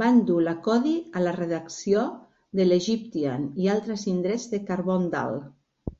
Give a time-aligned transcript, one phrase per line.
[0.00, 2.02] Van dur la "Kodee" a la redacció
[2.62, 5.98] de l'"Egyptian" i altres indrets de Carbondale.